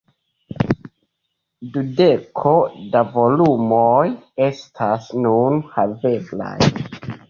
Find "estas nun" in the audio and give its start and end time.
4.51-5.67